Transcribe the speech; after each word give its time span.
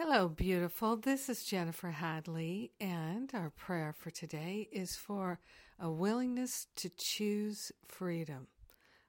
Hello, 0.00 0.28
beautiful. 0.28 0.96
This 0.96 1.28
is 1.28 1.42
Jennifer 1.42 1.90
Hadley, 1.90 2.70
and 2.80 3.28
our 3.34 3.50
prayer 3.50 3.92
for 3.92 4.10
today 4.10 4.68
is 4.70 4.94
for 4.94 5.40
a 5.76 5.90
willingness 5.90 6.68
to 6.76 6.88
choose 6.88 7.72
freedom. 7.88 8.46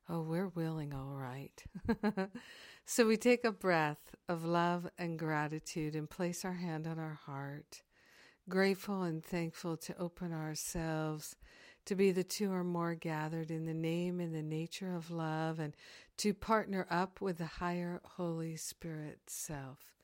Oh, 0.10 0.24
we're 0.24 0.48
willing, 0.48 0.96
all 0.96 1.16
right. 1.16 1.64
so 2.88 3.06
we 3.06 3.18
take 3.18 3.46
a 3.46 3.52
breath 3.52 4.16
of 4.28 4.44
love 4.44 4.90
and 4.98 5.20
gratitude 5.20 5.96
and 5.96 6.10
place 6.10 6.44
our 6.44 6.54
hand 6.56 6.88
on 6.88 6.98
our 6.98 7.20
heart, 7.24 7.84
grateful 8.50 9.04
and 9.04 9.24
thankful 9.24 9.78
to 9.78 9.96
open 10.00 10.34
ourselves 10.34 11.36
to 11.86 11.94
be 11.94 12.10
the 12.12 12.24
two 12.24 12.52
or 12.52 12.64
more 12.64 12.96
gathered 12.96 13.52
in 13.52 13.66
the 13.66 13.76
name 13.76 14.20
and 14.20 14.34
the 14.34 14.42
nature 14.42 14.96
of 14.96 15.12
love 15.12 15.60
and 15.60 15.76
to 16.18 16.34
partner 16.34 16.88
up 16.90 17.22
with 17.22 17.38
the 17.38 17.46
higher 17.46 18.02
Holy 18.04 18.56
Spirit 18.56 19.20
self 19.28 19.99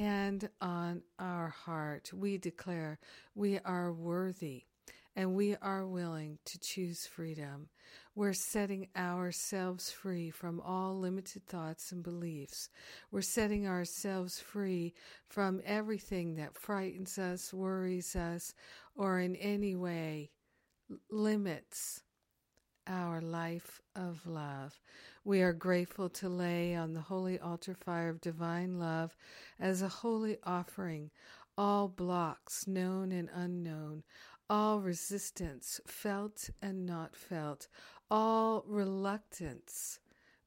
hand 0.00 0.48
on 0.62 1.02
our 1.18 1.48
heart, 1.48 2.10
we 2.14 2.38
declare 2.38 2.98
we 3.34 3.58
are 3.66 3.92
worthy 3.92 4.64
and 5.14 5.34
we 5.34 5.54
are 5.56 5.86
willing 5.86 6.38
to 6.46 6.58
choose 6.58 7.06
freedom. 7.06 7.68
We're 8.14 8.32
setting 8.32 8.88
ourselves 8.96 9.90
free 9.90 10.30
from 10.30 10.58
all 10.60 10.98
limited 10.98 11.46
thoughts 11.46 11.92
and 11.92 12.02
beliefs. 12.02 12.70
We're 13.10 13.20
setting 13.20 13.66
ourselves 13.66 14.40
free 14.40 14.94
from 15.28 15.60
everything 15.66 16.36
that 16.36 16.56
frightens 16.56 17.18
us, 17.18 17.52
worries 17.52 18.16
us, 18.16 18.54
or 18.94 19.20
in 19.20 19.36
any 19.36 19.76
way 19.76 20.30
limits 21.10 22.02
our 22.90 23.20
life 23.20 23.80
of 23.94 24.26
love. 24.26 24.80
We 25.24 25.42
are 25.42 25.52
grateful 25.52 26.08
to 26.10 26.28
lay 26.28 26.74
on 26.74 26.92
the 26.92 27.00
holy 27.00 27.38
altar 27.38 27.74
fire 27.74 28.08
of 28.08 28.20
divine 28.20 28.80
love 28.80 29.16
as 29.60 29.80
a 29.80 29.88
holy 29.88 30.38
offering 30.42 31.10
all 31.56 31.88
blocks, 31.88 32.66
known 32.66 33.12
and 33.12 33.28
unknown, 33.32 34.02
all 34.48 34.80
resistance, 34.80 35.80
felt 35.86 36.50
and 36.60 36.84
not 36.84 37.14
felt, 37.14 37.68
all 38.10 38.64
reluctance 38.66 39.99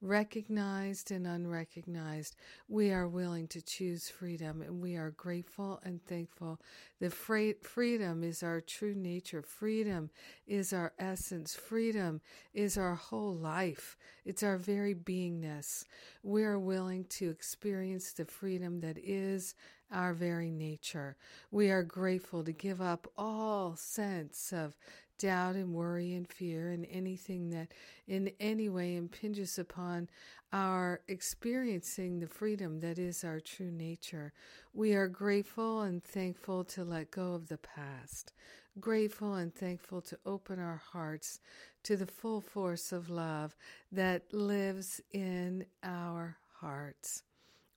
recognized 0.03 1.11
and 1.11 1.25
unrecognized, 1.25 2.35
we 2.67 2.91
are 2.91 3.07
willing 3.07 3.47
to 3.47 3.61
choose 3.61 4.09
freedom 4.09 4.61
and 4.61 4.81
we 4.81 4.95
are 4.95 5.11
grateful 5.11 5.79
and 5.83 6.03
thankful 6.05 6.59
that 6.99 7.13
freedom 7.13 8.23
is 8.23 8.43
our 8.43 8.59
true 8.59 8.93
nature. 8.93 9.41
Freedom 9.41 10.09
is 10.45 10.73
our 10.73 10.93
essence. 10.99 11.55
Freedom 11.55 12.19
is 12.53 12.77
our 12.77 12.95
whole 12.95 13.35
life. 13.35 13.97
It's 14.25 14.43
our 14.43 14.57
very 14.57 14.93
beingness. 14.93 15.85
We 16.21 16.43
are 16.43 16.59
willing 16.59 17.05
to 17.05 17.29
experience 17.29 18.11
the 18.11 18.25
freedom 18.25 18.81
that 18.81 18.97
is 18.97 19.55
our 19.91 20.13
very 20.13 20.51
nature. 20.51 21.15
We 21.51 21.69
are 21.69 21.83
grateful 21.83 22.43
to 22.43 22.51
give 22.51 22.81
up 22.81 23.07
all 23.17 23.75
sense 23.75 24.51
of 24.51 24.75
doubt 25.23 25.55
and 25.55 25.73
worry 25.73 26.13
and 26.15 26.27
fear 26.27 26.71
and 26.71 26.85
anything 26.91 27.49
that 27.49 27.71
in 28.09 28.29
any 28.41 28.67
way 28.67 28.97
impinges 28.97 29.57
upon 29.57 30.09
our 30.51 30.99
experiencing 31.07 32.19
the 32.19 32.27
freedom 32.27 32.81
that 32.81 32.99
is 32.99 33.23
our 33.23 33.39
true 33.39 33.71
nature. 33.71 34.33
We 34.73 34.95
are 34.95 35.07
grateful 35.07 35.79
and 35.83 36.03
thankful 36.03 36.65
to 36.65 36.83
let 36.83 37.09
go 37.09 37.35
of 37.35 37.47
the 37.47 37.57
past, 37.57 38.33
grateful 38.81 39.35
and 39.35 39.55
thankful 39.55 40.01
to 40.01 40.19
open 40.25 40.59
our 40.59 40.81
hearts 40.91 41.39
to 41.83 41.95
the 41.95 42.05
full 42.05 42.41
force 42.41 42.91
of 42.91 43.09
love 43.09 43.55
that 43.93 44.33
lives 44.33 44.99
in 45.13 45.65
our 45.83 46.35
hearts. 46.59 47.23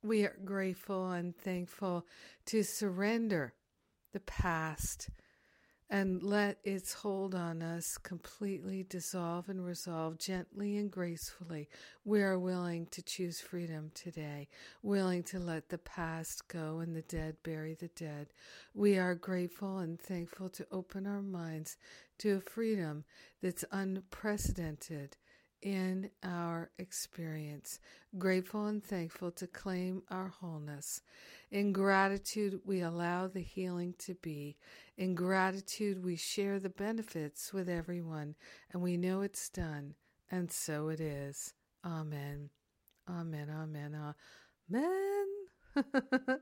We 0.02 0.24
are 0.24 0.36
grateful 0.44 1.12
and 1.12 1.36
thankful 1.36 2.08
to 2.46 2.64
surrender 2.64 3.54
the 4.12 4.20
past 4.20 5.10
and 5.88 6.22
let 6.22 6.58
its 6.64 6.92
hold 6.92 7.34
on 7.34 7.62
us 7.62 7.96
completely 7.98 8.84
dissolve 8.88 9.48
and 9.48 9.64
resolve 9.64 10.18
gently 10.18 10.76
and 10.78 10.90
gracefully. 10.90 11.68
We 12.04 12.22
are 12.22 12.38
willing 12.38 12.86
to 12.86 13.02
choose 13.02 13.40
freedom 13.40 13.92
today, 13.94 14.48
willing 14.82 15.22
to 15.24 15.38
let 15.38 15.68
the 15.68 15.78
past 15.78 16.48
go 16.48 16.80
and 16.80 16.96
the 16.96 17.02
dead 17.02 17.36
bury 17.44 17.74
the 17.74 17.88
dead. 17.88 18.28
We 18.74 18.98
are 18.98 19.14
grateful 19.14 19.78
and 19.78 20.00
thankful 20.00 20.48
to 20.50 20.66
open 20.72 21.06
our 21.06 21.22
minds 21.22 21.76
to 22.18 22.36
a 22.36 22.40
freedom 22.40 23.04
that's 23.40 23.64
unprecedented 23.70 25.16
in 25.62 26.10
our 26.22 26.70
experience, 26.78 27.78
grateful 28.18 28.66
and 28.66 28.82
thankful 28.82 29.30
to 29.32 29.46
claim 29.46 30.02
our 30.10 30.28
wholeness. 30.28 31.02
In 31.50 31.72
gratitude, 31.72 32.60
we 32.64 32.80
allow 32.80 33.26
the 33.26 33.40
healing 33.40 33.94
to 33.98 34.14
be. 34.14 34.56
In 34.96 35.14
gratitude, 35.14 36.04
we 36.04 36.16
share 36.16 36.58
the 36.58 36.70
benefits 36.70 37.52
with 37.52 37.68
everyone, 37.68 38.34
and 38.72 38.82
we 38.82 38.96
know 38.96 39.22
it's 39.22 39.48
done, 39.48 39.94
and 40.30 40.50
so 40.50 40.88
it 40.88 41.00
is. 41.00 41.54
Amen. 41.84 42.50
Amen. 43.08 43.48
Amen. 43.50 44.14
Amen. 44.74 45.26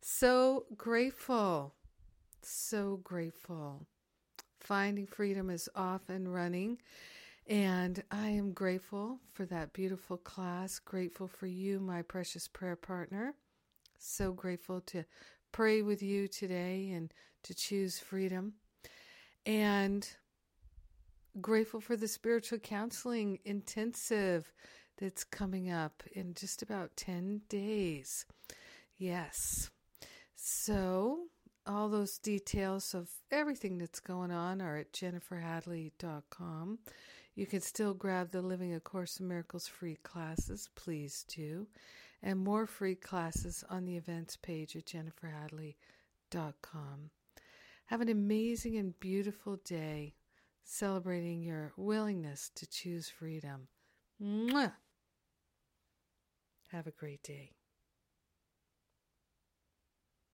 so 0.00 0.66
grateful. 0.76 1.74
So 2.42 3.00
grateful. 3.02 3.86
Finding 4.60 5.06
freedom 5.06 5.50
is 5.50 5.68
off 5.74 6.08
and 6.08 6.32
running. 6.32 6.78
And 7.48 8.02
I 8.10 8.28
am 8.28 8.52
grateful 8.52 9.20
for 9.32 9.46
that 9.46 9.72
beautiful 9.72 10.18
class, 10.18 10.78
grateful 10.78 11.28
for 11.28 11.46
you, 11.46 11.80
my 11.80 12.02
precious 12.02 12.46
prayer 12.46 12.76
partner. 12.76 13.34
So 13.98 14.32
grateful 14.32 14.82
to 14.82 15.04
pray 15.50 15.80
with 15.80 16.02
you 16.02 16.28
today 16.28 16.90
and 16.90 17.12
to 17.44 17.54
choose 17.54 17.98
freedom. 17.98 18.52
And 19.46 20.06
grateful 21.40 21.80
for 21.80 21.96
the 21.96 22.06
spiritual 22.06 22.58
counseling 22.58 23.38
intensive 23.46 24.52
that's 24.98 25.24
coming 25.24 25.70
up 25.70 26.02
in 26.12 26.34
just 26.34 26.60
about 26.60 26.96
10 26.96 27.42
days. 27.48 28.26
Yes. 28.98 29.70
So, 30.34 31.28
all 31.66 31.88
those 31.88 32.18
details 32.18 32.94
of 32.94 33.08
everything 33.30 33.78
that's 33.78 34.00
going 34.00 34.30
on 34.32 34.60
are 34.60 34.76
at 34.76 34.92
jenniferhadley.com. 34.92 36.78
You 37.38 37.46
can 37.46 37.60
still 37.60 37.94
grab 37.94 38.32
the 38.32 38.42
Living 38.42 38.74
A 38.74 38.80
Course 38.80 39.20
in 39.20 39.28
Miracles 39.28 39.68
free 39.68 39.94
classes, 40.02 40.68
please 40.74 41.24
do, 41.28 41.68
and 42.20 42.40
more 42.40 42.66
free 42.66 42.96
classes 42.96 43.62
on 43.70 43.84
the 43.84 43.96
events 43.96 44.36
page 44.36 44.74
at 44.74 44.86
jenniferhadley.com. 44.86 47.10
Have 47.86 48.00
an 48.00 48.08
amazing 48.08 48.76
and 48.76 48.98
beautiful 48.98 49.60
day 49.64 50.16
celebrating 50.64 51.44
your 51.44 51.72
willingness 51.76 52.50
to 52.56 52.68
choose 52.68 53.08
freedom. 53.08 53.68
Mwah! 54.20 54.72
Have 56.72 56.88
a 56.88 56.90
great 56.90 57.22
day. 57.22 57.52